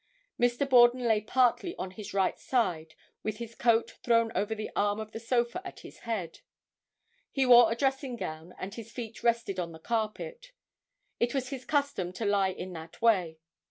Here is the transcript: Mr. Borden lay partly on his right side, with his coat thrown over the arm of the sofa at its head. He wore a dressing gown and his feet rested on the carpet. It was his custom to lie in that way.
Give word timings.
Mr. 0.39 0.67
Borden 0.67 1.01
lay 1.03 1.21
partly 1.21 1.75
on 1.75 1.91
his 1.91 2.11
right 2.11 2.39
side, 2.39 2.95
with 3.21 3.37
his 3.37 3.53
coat 3.53 3.99
thrown 4.01 4.31
over 4.33 4.55
the 4.55 4.71
arm 4.75 4.99
of 4.99 5.11
the 5.11 5.19
sofa 5.19 5.61
at 5.63 5.85
its 5.85 5.99
head. 6.09 6.39
He 7.31 7.45
wore 7.45 7.71
a 7.71 7.75
dressing 7.75 8.15
gown 8.15 8.55
and 8.57 8.73
his 8.73 8.91
feet 8.91 9.21
rested 9.21 9.59
on 9.59 9.73
the 9.73 9.79
carpet. 9.79 10.53
It 11.19 11.35
was 11.35 11.49
his 11.49 11.65
custom 11.65 12.13
to 12.13 12.25
lie 12.25 12.49
in 12.49 12.73
that 12.73 12.99
way. 12.99 13.37